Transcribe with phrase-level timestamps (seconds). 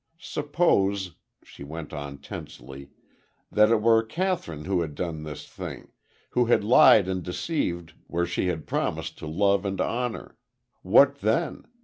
[0.17, 1.11] Suppose,"
[1.43, 2.89] she went on, tensely,
[3.51, 5.91] "that it were Kathryn who had done this thing
[6.31, 10.39] who had lied and deceived where she had promised to love and honor.
[10.81, 11.67] What then?